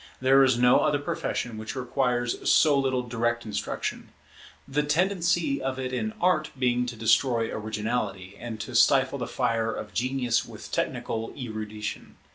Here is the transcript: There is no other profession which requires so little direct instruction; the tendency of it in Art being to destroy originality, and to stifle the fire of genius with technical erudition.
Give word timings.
There 0.19 0.41
is 0.43 0.57
no 0.57 0.79
other 0.79 0.97
profession 0.97 1.59
which 1.59 1.75
requires 1.75 2.49
so 2.51 2.75
little 2.75 3.03
direct 3.03 3.45
instruction; 3.45 4.09
the 4.67 4.81
tendency 4.81 5.61
of 5.61 5.77
it 5.77 5.93
in 5.93 6.13
Art 6.19 6.49
being 6.57 6.87
to 6.87 6.95
destroy 6.95 7.51
originality, 7.51 8.35
and 8.39 8.59
to 8.61 8.73
stifle 8.73 9.19
the 9.19 9.27
fire 9.27 9.71
of 9.71 9.93
genius 9.93 10.43
with 10.43 10.71
technical 10.71 11.31
erudition. 11.37 12.15